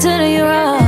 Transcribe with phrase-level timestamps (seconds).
[0.00, 0.78] just giving it to you raw.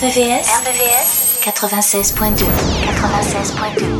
[0.00, 0.48] RVVS
[1.42, 2.46] 96.2.
[2.96, 3.99] 96.2.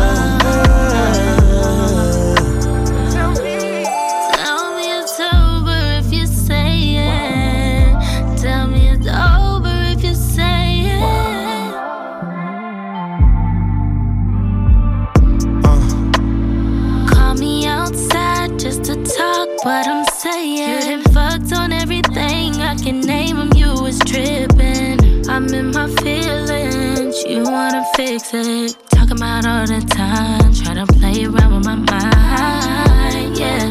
[19.63, 20.57] What I'm saying.
[20.57, 22.55] You done fucked on everything.
[22.61, 23.51] I can name them.
[23.55, 25.29] You was tripping.
[25.29, 27.23] I'm in my feelings.
[27.23, 28.75] You wanna fix it.
[28.89, 30.53] Talk about all the time.
[30.53, 33.37] Try to play around with my mind.
[33.37, 33.67] Yeah.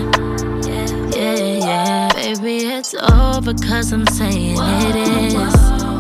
[1.17, 2.13] Yeah, yeah.
[2.15, 5.55] Baby, it's over cause I'm saying it is.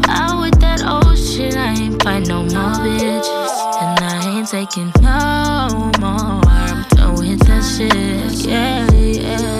[0.09, 1.57] Out with that old shit.
[1.57, 3.51] I ain't fight no more bitches.
[3.83, 6.41] And I ain't taking no more.
[6.47, 8.47] I'm done with that shit.
[8.47, 9.60] Yeah, yeah.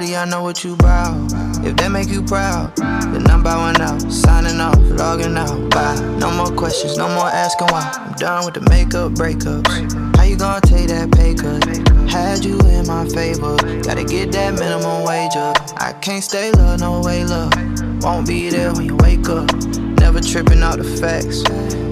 [0.00, 1.32] study, I know what you bout.
[1.64, 5.70] If that make you proud, then I'm bowing out, signing off, logging out.
[5.70, 6.00] Bye.
[6.18, 7.90] No more questions, no more asking why.
[7.94, 10.16] I'm done with the makeup breakups.
[10.16, 11.64] How you gonna take that pay cut?
[12.10, 15.56] Had you in my favor, gotta get that minimum wage up.
[15.76, 17.52] I can't stay low, no way, love.
[18.00, 19.52] Won't be there when you wake up.
[20.00, 21.42] Never tripping out the facts.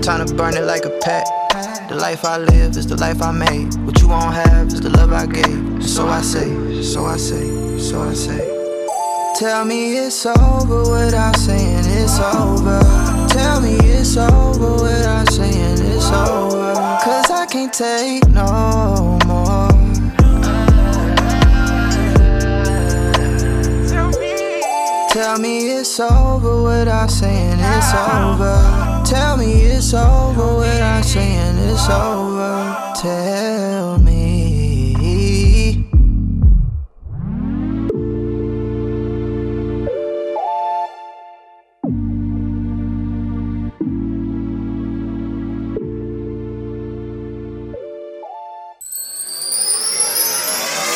[0.05, 1.27] Time to burn it like a pack.
[1.91, 3.75] The life I live is the life I made.
[3.85, 5.87] What you won't have is the love I gave.
[5.87, 8.39] So I say, so I say, so I say.
[9.39, 12.81] Tell me it's over without saying it's over.
[13.29, 16.75] Tell me it's over without saying it's over.
[17.05, 19.18] Cause I can't take no
[25.21, 29.03] Tell me it's over without saying it's over.
[29.05, 32.93] Tell me it's over without saying it's over.
[32.95, 34.15] Tell me.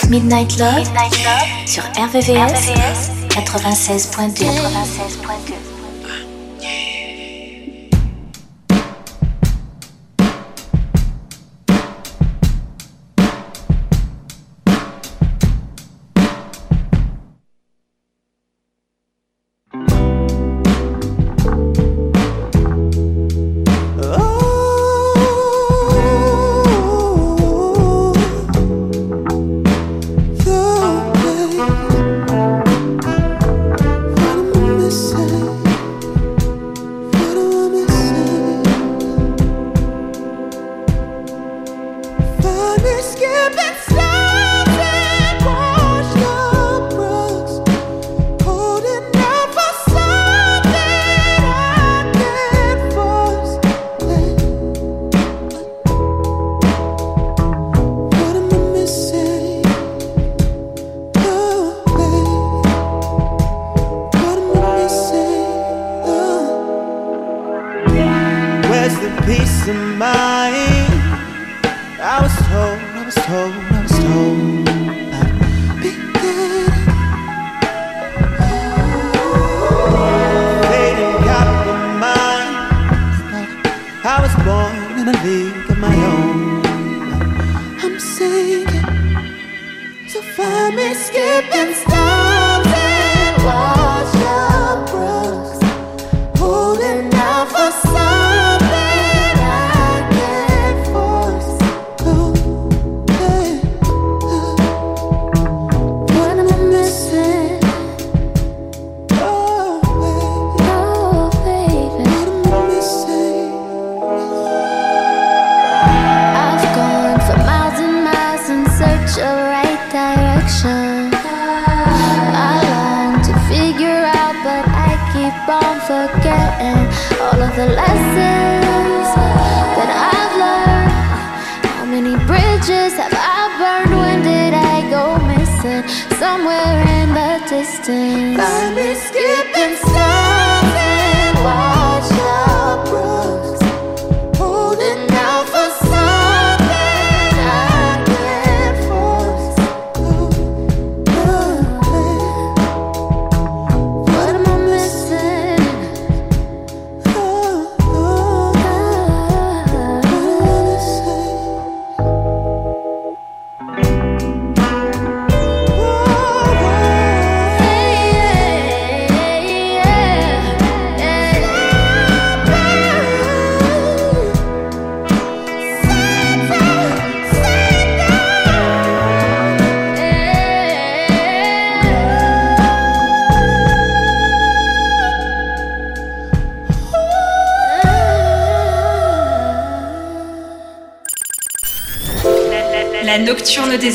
[0.08, 4.44] Midnight Love, Midnight Love sur RVVS, RVVS 96.2.
[4.44, 5.51] 96.2.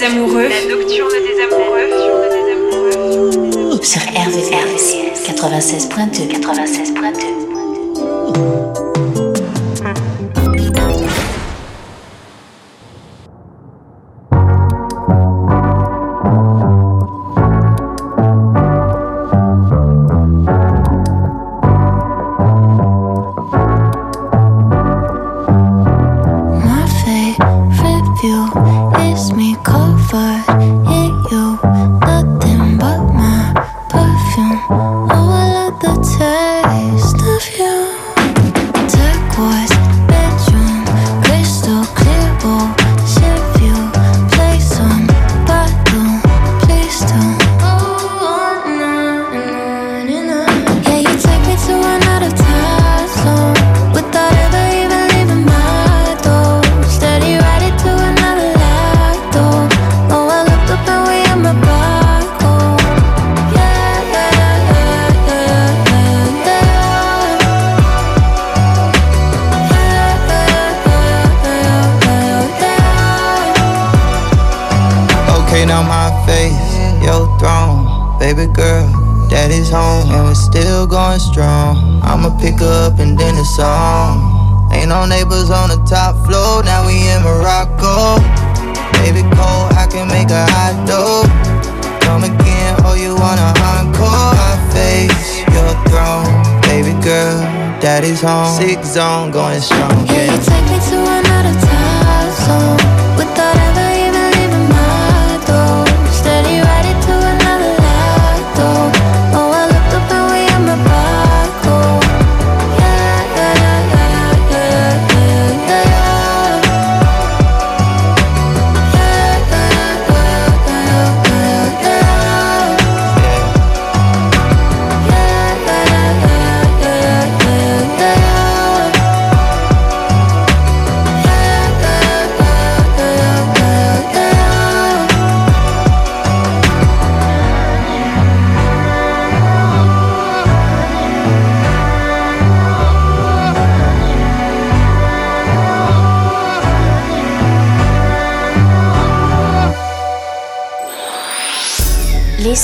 [0.03, 0.46] amoureux.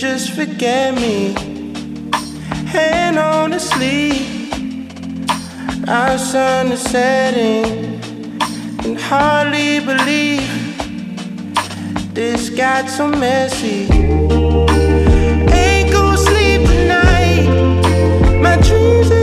[0.00, 1.34] Just forget me.
[2.74, 4.12] And honestly,
[5.86, 8.00] our sun is setting.
[8.78, 10.48] Can hardly believe
[12.14, 13.92] this got so messy.
[15.52, 18.40] Ain't gonna sleep tonight.
[18.40, 19.19] My dreams.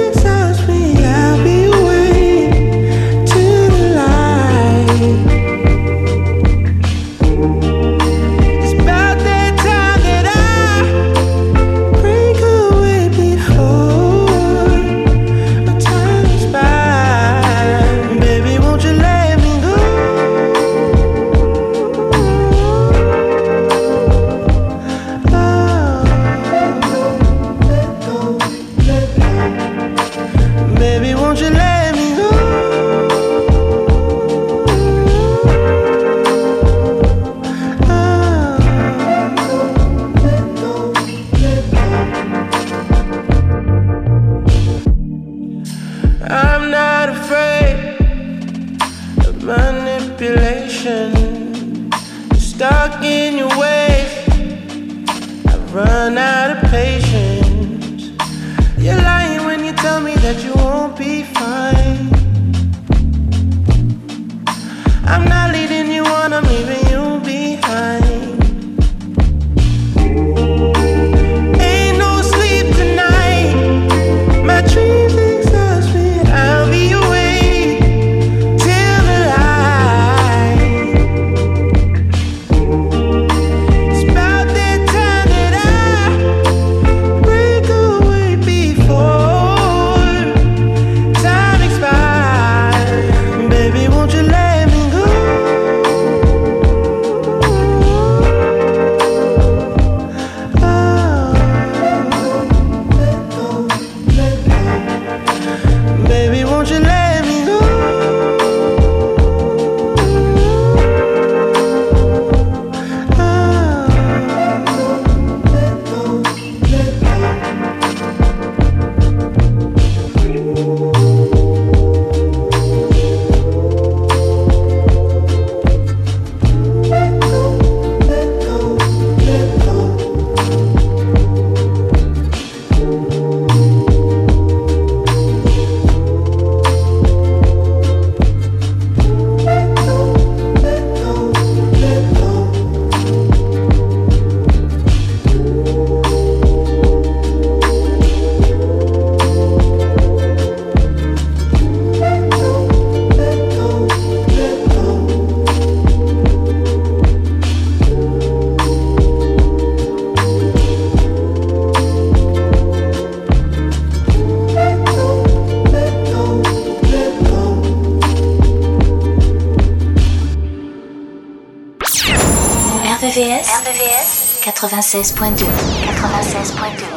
[174.57, 175.45] 96.2.
[175.45, 176.96] 96.2.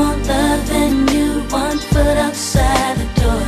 [0.00, 3.44] want love and you want foot outside the door.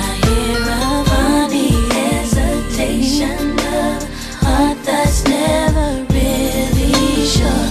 [0.00, 3.40] I hear a funny hesitation
[3.82, 3.98] of
[4.42, 6.92] heart that's never really
[7.34, 7.68] sure.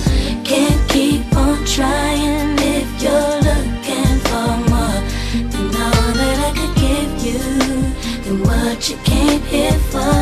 [0.52, 5.00] Can't keep on trying if you're looking for more
[5.54, 7.42] than all that I could give you.
[8.24, 10.14] Then what you came here for?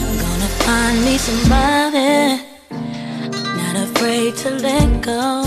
[0.00, 2.46] I'm gonna find me somebody
[3.96, 5.45] Afraid to let go.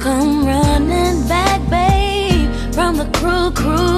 [0.00, 3.97] come running back, babe, from the cruel, cruel.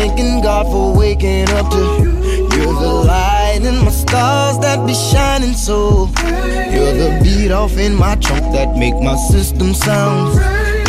[0.00, 2.48] Thanking God for waking up to you.
[2.54, 6.08] You're the light in my stars that be shining so.
[6.74, 10.38] You're the beat off in my trunk that make my system sound.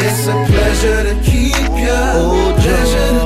[0.05, 3.20] It's a pleasure to keep you, oh, pleasure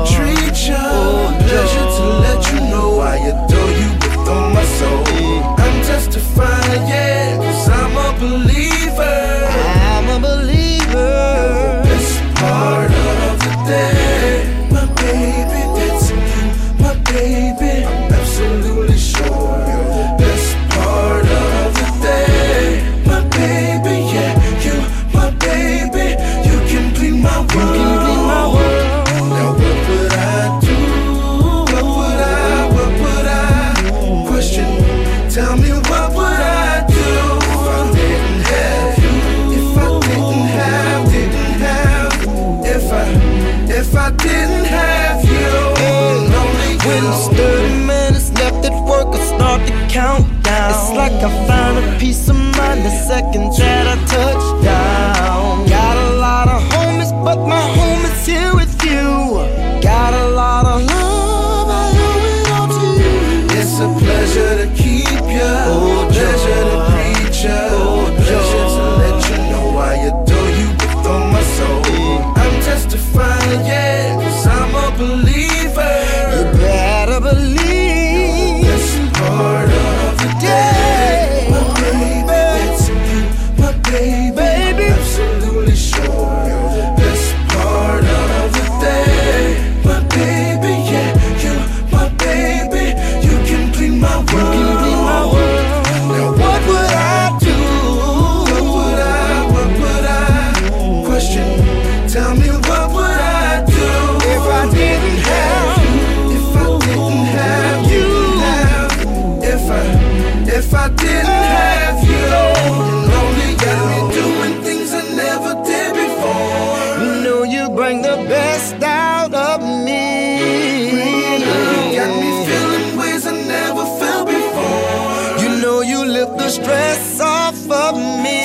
[125.85, 128.41] you lift the stress off of me.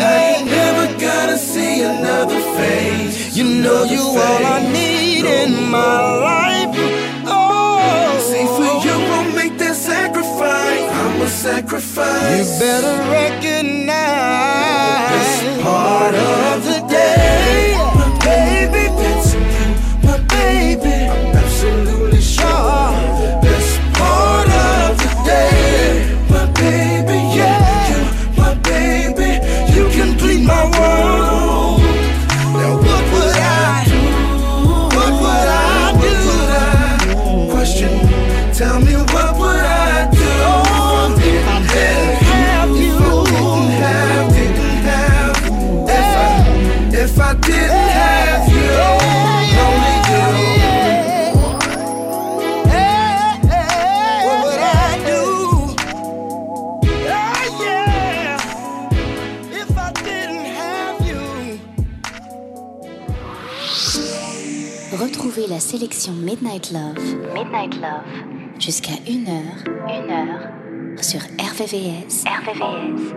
[0.00, 3.36] I ain't never gonna see another face.
[3.36, 6.74] You know you all I need in my life.
[7.26, 10.88] Oh, see for you will make that sacrifice.
[11.00, 12.38] I'm a sacrifice.
[12.38, 13.92] You better recognize
[15.12, 17.76] this part of the day,
[18.24, 18.81] baby.
[66.10, 66.98] Midnight Love.
[68.58, 69.64] Jusqu'à 1h.
[69.86, 71.00] 1h.
[71.02, 72.24] Sur RVVS.
[72.26, 73.12] RVVS.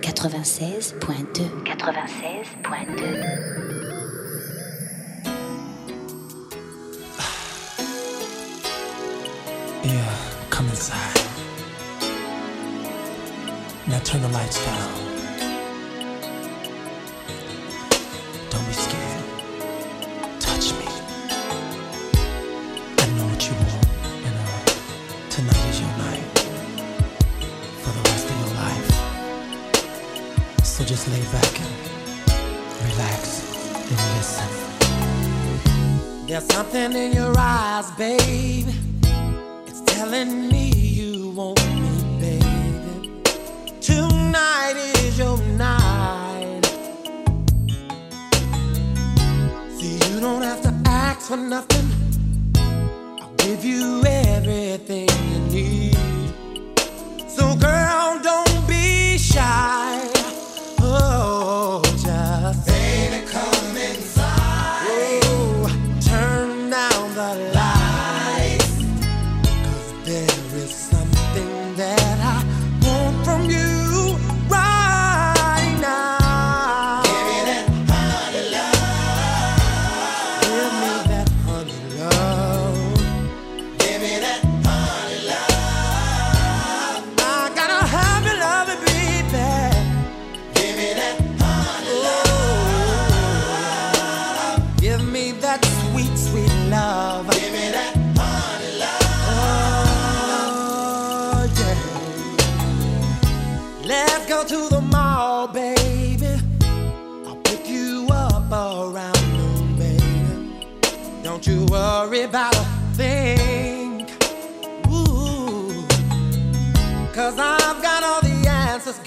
[0.00, 1.64] 96.2.
[1.64, 3.48] 96.2.
[9.84, 10.14] Yeah,
[10.50, 11.16] come inside.
[13.86, 15.07] Now turn the lights down.
[30.88, 31.68] Just lay back and
[32.90, 34.48] relax and listen.
[36.26, 38.68] There's something in your eyes, babe.
[39.66, 43.12] It's telling me you want me, baby.
[43.82, 46.64] Tonight is your night.
[49.76, 51.86] See, you don't have to ask for nothing.
[53.20, 55.98] I'll give you everything you need.
[57.28, 59.87] So, girl, don't be shy.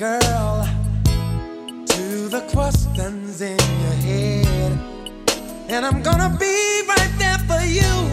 [0.02, 0.68] Girl,
[1.86, 4.72] to the questions in your head.
[5.70, 8.11] And I'm gonna be right there for you,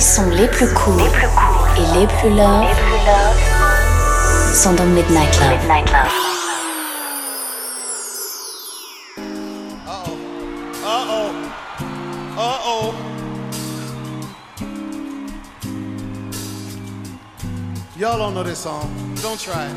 [0.00, 1.00] sons les plus courts
[1.76, 2.66] et les plus love
[4.54, 6.22] sont dans Midnight Love.
[18.02, 18.90] Y'all don't know this song.
[19.22, 19.72] Don't try it.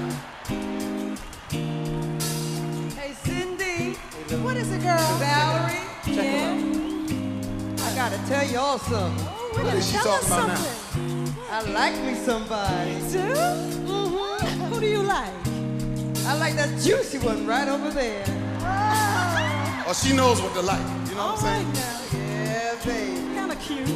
[2.98, 3.98] Hey, Cindy.
[4.42, 4.98] What is it, girl?
[5.20, 5.78] Valerie?
[6.06, 6.58] Check yeah.
[7.86, 9.45] I gotta tell y'all something.
[9.66, 10.62] What is she talking about now?
[11.50, 12.92] I like me somebody.
[12.92, 13.18] You do?
[13.26, 14.64] Mm-hmm.
[14.72, 15.34] Who do you like?
[16.28, 18.24] I like that juicy one right over there.
[18.60, 20.80] Oh, oh she knows what to like.
[21.10, 21.74] You know All what I'm saying?
[21.74, 22.02] Now.
[22.14, 23.16] Yeah, baby.
[23.34, 23.90] Kinda cute.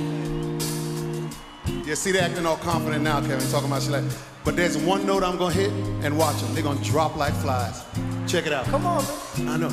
[1.85, 4.05] Yeah, see, they acting all confident now, Kevin, talking about she like.
[4.43, 5.71] But there's one note I'm gonna hit
[6.03, 6.55] and watch them.
[6.55, 7.83] They're gonna drop like flies.
[8.25, 8.65] Check it out.
[8.65, 9.03] Come on,
[9.37, 9.49] man.
[9.49, 9.71] I know.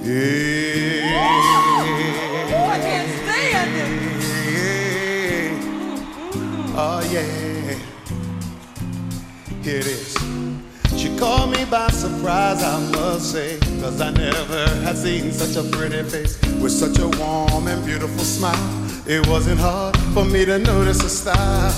[0.00, 1.10] Yeah.
[2.54, 4.03] Oh, I can't stand it.
[6.76, 7.22] Oh yeah,
[9.62, 10.12] here it is.
[10.96, 15.68] She caught me by surprise, I must say, cause I never had seen such a
[15.70, 18.58] pretty face with such a warm and beautiful smile.
[19.06, 21.72] It wasn't hard for me to notice her style.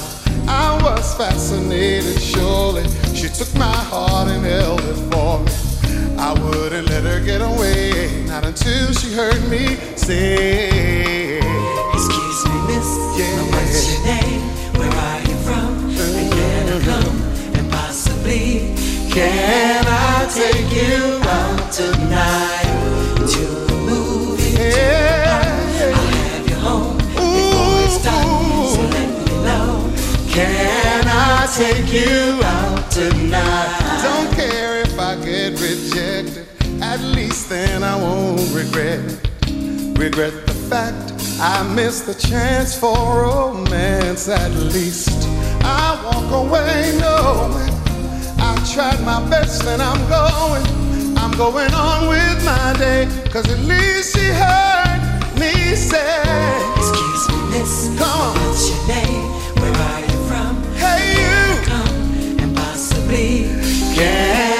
[0.48, 2.88] I was fascinated, surely.
[3.14, 6.16] She took my heart and held it for me.
[6.18, 11.36] I wouldn't let her get away, not until she heard me say,
[11.92, 12.88] Excuse me, miss,
[13.18, 13.42] yeah.
[13.52, 14.55] what's your name?
[14.86, 15.90] Where are you from?
[15.90, 17.16] And can I come?
[17.56, 18.74] And possibly,
[19.10, 24.58] can I take you out tonight to the movies?
[24.58, 25.42] Yeah.
[25.94, 28.66] I'll have you home before it's done.
[28.74, 29.92] So let me know.
[30.28, 34.02] Can I take you out tonight?
[34.02, 36.46] Don't care if I get rejected.
[36.80, 39.00] At least then I won't regret.
[39.98, 45.28] Regret the fact I missed the chance for romance at least.
[45.62, 47.74] I walk away knowing
[48.40, 50.64] I tried my best and I'm going.
[51.18, 53.06] I'm going on with my day.
[53.30, 55.00] Cause at least she heard
[55.38, 56.22] me say,
[56.76, 57.98] Excuse me, miss.
[57.98, 58.34] Come on.
[58.36, 59.24] What's your name?
[59.60, 60.62] Where are you from?
[60.74, 61.66] Hey, you.
[61.66, 63.44] Come and possibly.
[63.94, 64.55] Can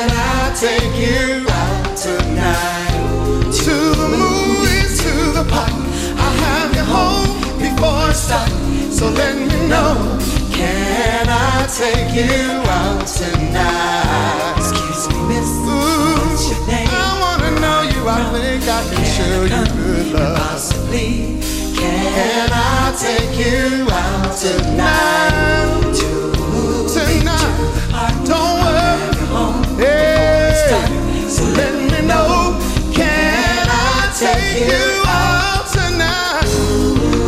[8.29, 8.93] before.
[8.93, 10.19] So let me know.
[10.53, 14.55] Can I take you out tonight?
[14.59, 15.51] Excuse me, miss.
[15.51, 16.89] Ooh, What's your name?
[16.91, 18.09] I wanna know you.
[18.09, 20.39] I think I can, can show you good love.
[20.39, 21.41] Possibly.
[21.77, 25.95] Can, can I take you out tonight?
[25.99, 28.25] To tonight.
[28.25, 29.77] Don't worry.
[29.77, 31.29] Hey.
[31.29, 32.59] So let me know.
[32.95, 36.49] Can I take you out tonight?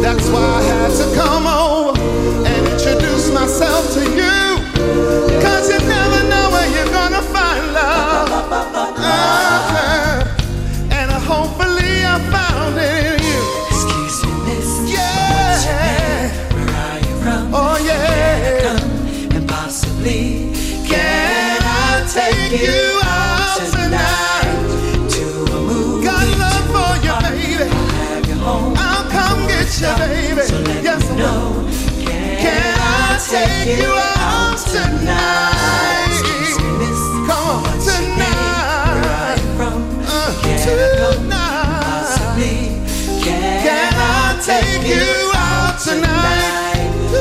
[0.02, 4.56] That's why I to come over and introduce myself to you.
[5.42, 5.97] Possibly,
[33.28, 36.08] take you out tonight?
[36.78, 37.00] Miss.
[37.28, 38.18] Come on, What's your name?
[38.18, 39.56] Where are tonight.
[39.56, 39.76] from?
[40.06, 40.32] Uh,
[40.64, 42.08] tonight.
[43.22, 46.88] Can, I take you out tonight?
[47.10, 47.20] To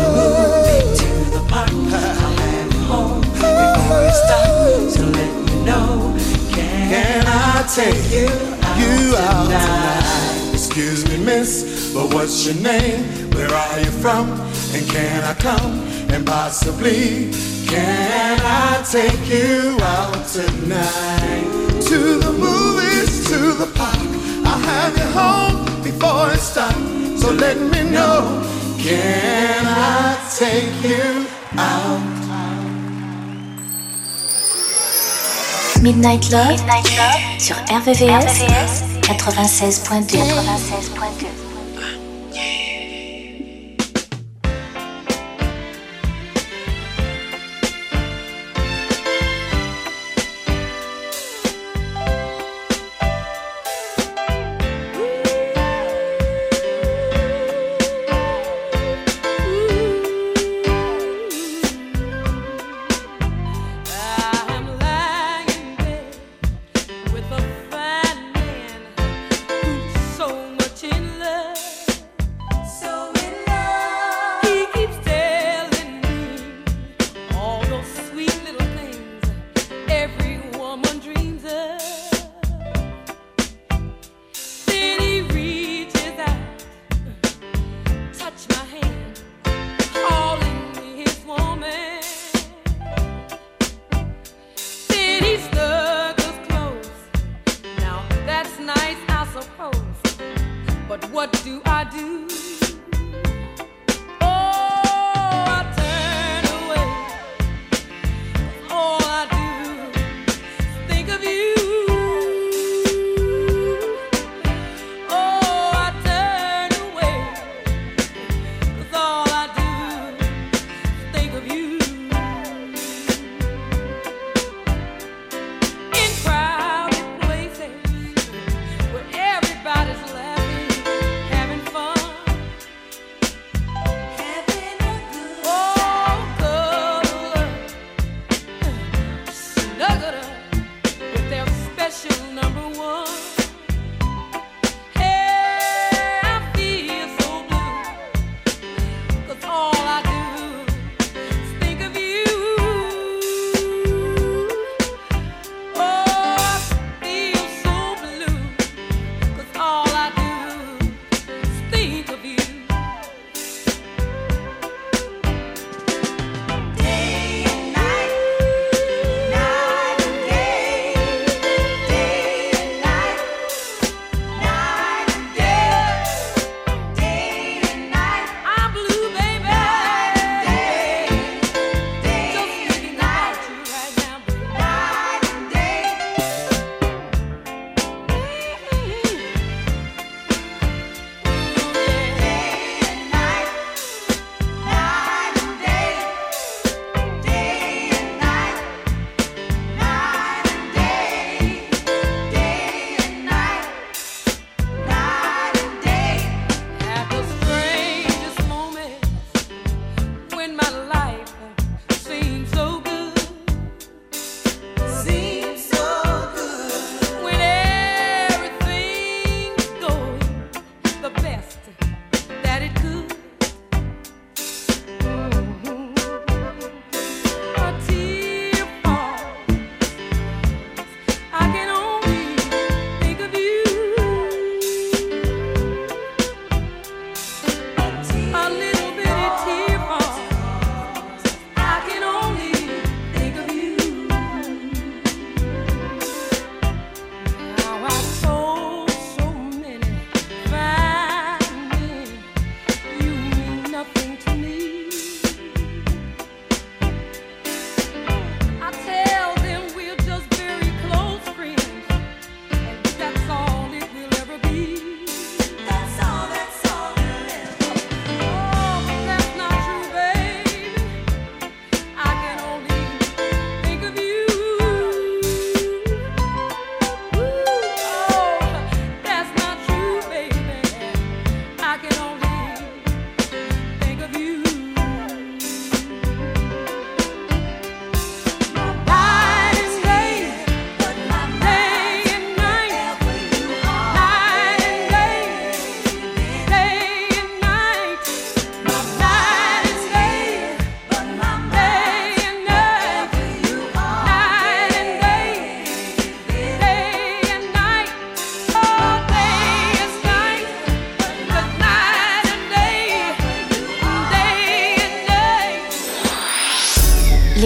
[0.00, 1.68] the movie, to the park.
[1.70, 4.94] I'll have you home before it stops.
[4.96, 6.16] So let me know.
[6.52, 7.28] Can, Can I
[7.74, 8.28] take you
[8.62, 10.54] out you out tonight?
[10.54, 13.23] Excuse me, miss, but what's your name?
[13.34, 14.30] Where are you from?
[14.74, 15.72] And can I come?
[16.12, 17.30] And possibly,
[17.66, 21.44] can I take you out tonight?
[21.88, 23.98] To the movies, to the park.
[24.46, 26.74] I'll have you home before it's dark.
[27.18, 28.42] So let me know.
[28.78, 31.26] Can I take you
[31.58, 32.14] out?
[35.82, 38.42] Midnight Love, Midnight Love sur RVVS,
[39.02, 40.16] 96.2.
[40.16, 41.43] 96.2.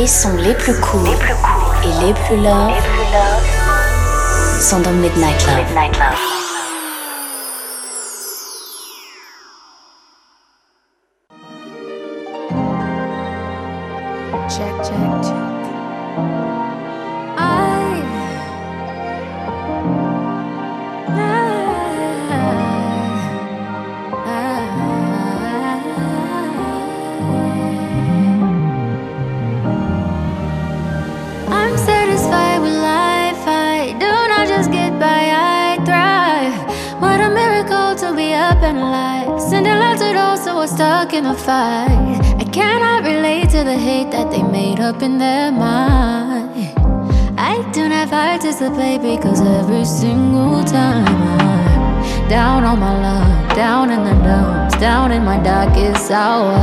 [0.08, 1.06] sons les plus courts
[1.84, 2.72] et les plus love
[4.58, 5.68] sont dans Midnight Love.
[5.68, 6.47] stuck in
[41.48, 42.20] fight.
[42.42, 46.50] I cannot relate to the hate that they made up in their mind.
[47.38, 54.00] I do not participate because every single time I'm down on my luck, down in
[54.08, 56.60] the dumps, down in my darkest hour.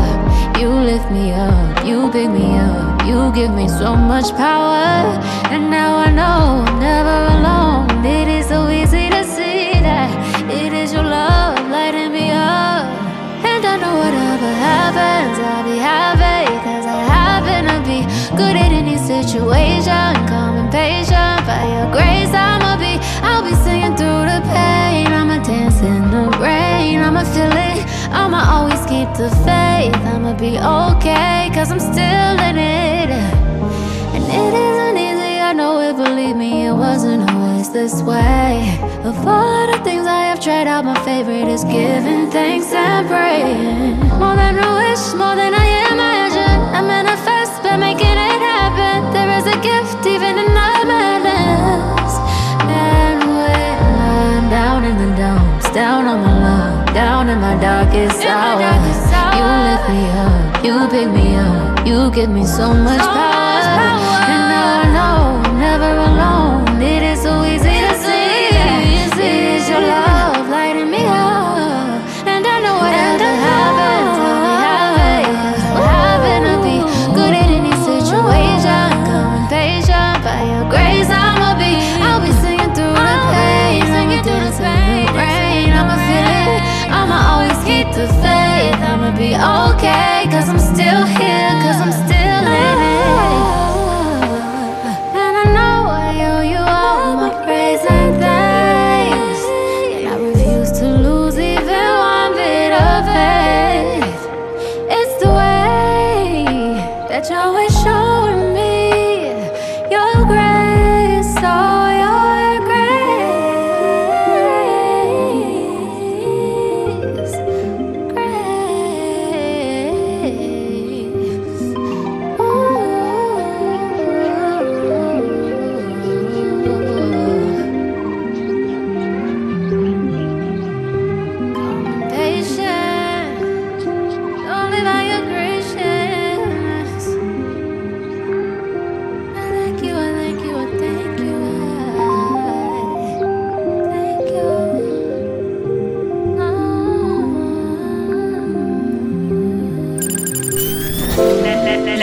[0.59, 4.85] You lift me up, you pick me up, you give me so much power.
[5.53, 7.34] And now I know I'm never
[18.35, 20.11] good at any situation.
[20.27, 22.99] Calm and patient, by your grace, I'ma be.
[23.23, 25.07] I'll be singing through the pain.
[25.07, 26.99] I'ma dance in the rain.
[27.01, 27.85] I'ma feel it.
[28.11, 29.95] I'ma always keep the faith.
[30.13, 33.09] I'ma be okay, cause I'm still in it.
[34.15, 38.79] And it isn't easy, I know it, believe me, it wasn't always this way.
[39.03, 43.99] Of all the things I have tried out, my favorite is giving thanks and praying.
[44.19, 46.59] More than a wish, more than I imagine.
[46.77, 47.44] I manifest
[47.77, 49.11] making it happen.
[49.13, 52.11] There is a gift even in the madness.
[52.67, 58.23] And when I'm down in the dumps, down on my luck, down in my darkest
[58.25, 58.61] hour,
[59.37, 64.17] you lift me up, you pick me up, you give me so much power.
[64.33, 66.14] And now I know I'm never alone.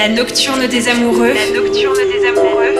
[0.03, 1.32] La nocturne des amoureux.
[1.32, 2.74] La nocturne des amoureux.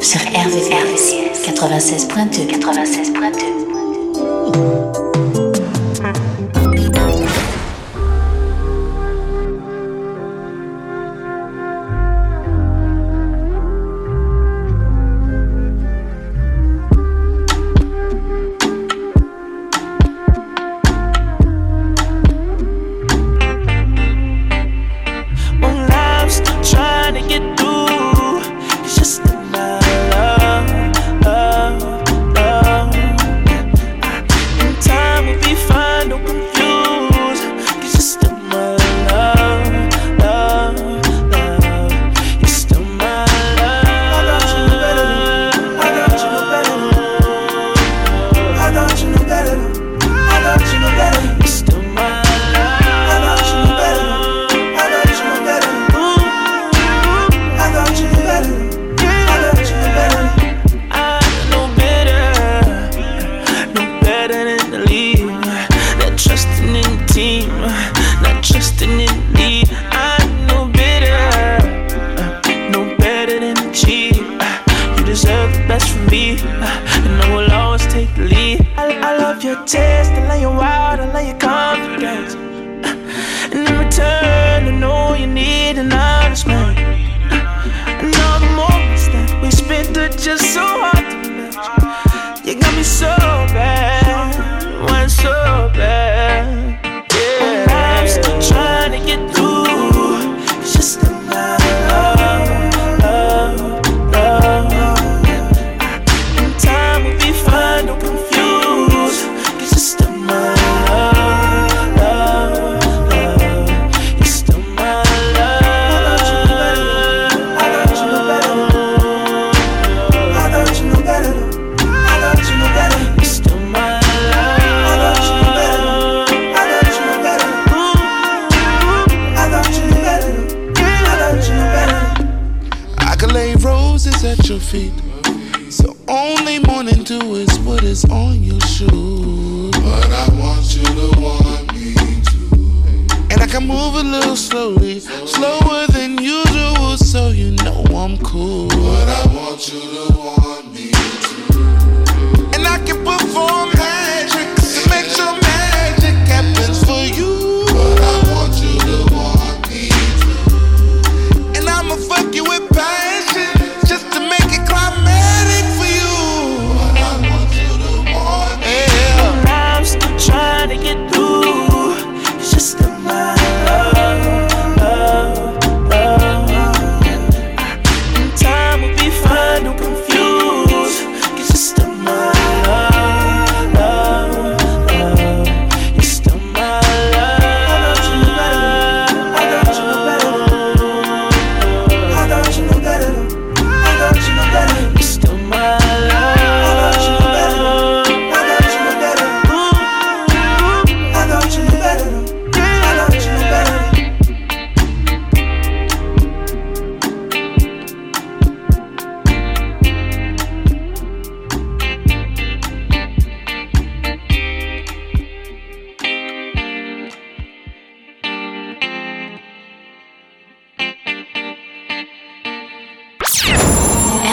[0.00, 1.12] Sur RVCS
[1.44, 3.55] 96.2 96.2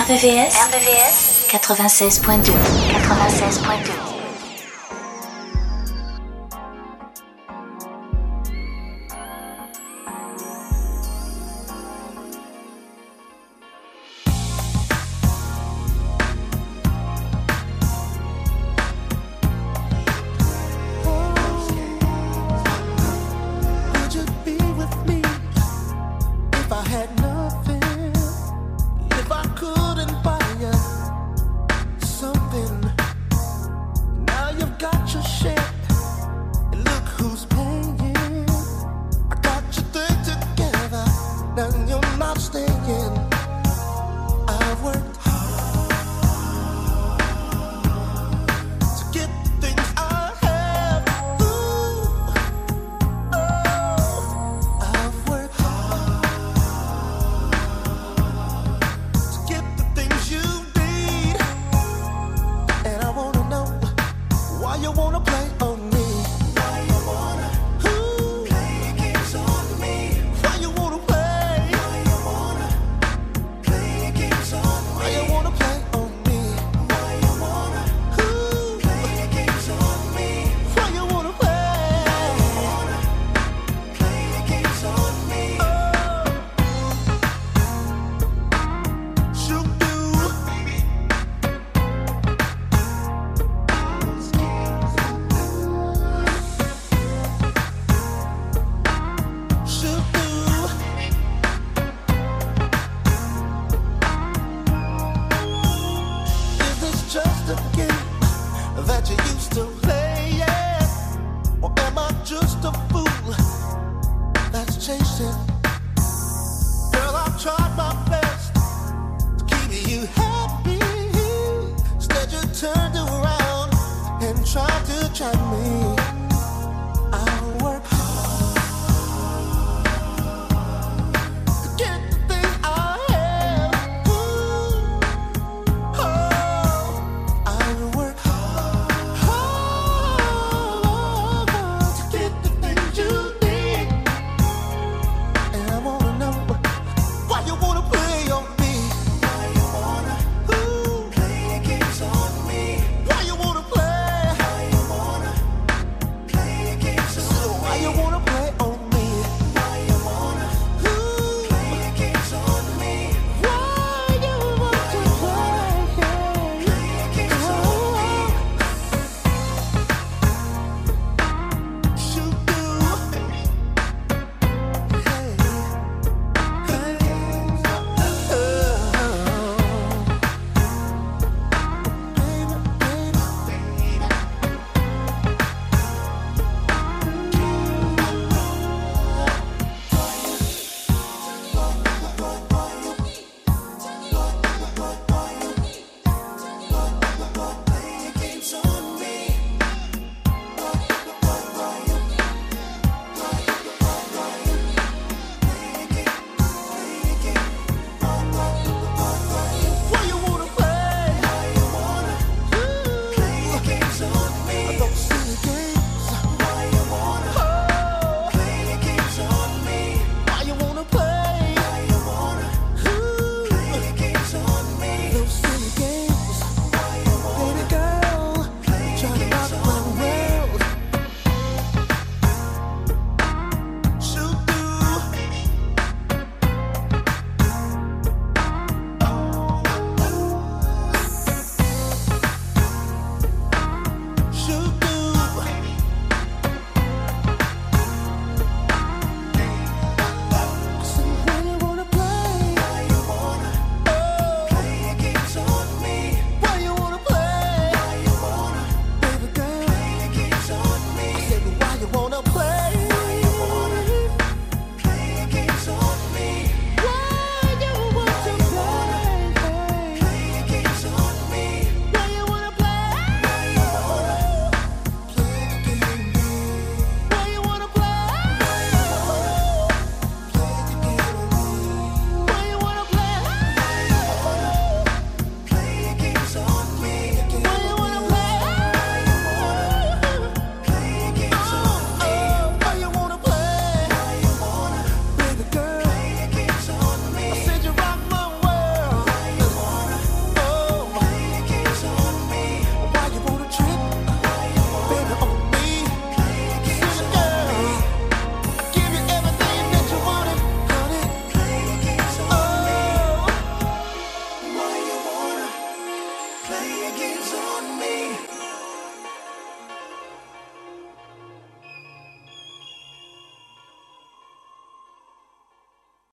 [0.03, 2.51] RVVS, RVVS 96.2
[2.91, 4.12] 96.2